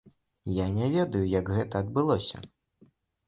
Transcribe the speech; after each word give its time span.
Я 0.53 0.65
не 0.77 0.87
ведаю, 0.95 1.21
як 1.33 1.51
гэта 1.57 1.81
адбылося. 1.85 2.41